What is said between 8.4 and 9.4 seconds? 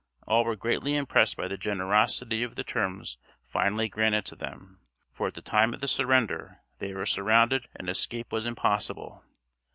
impossible.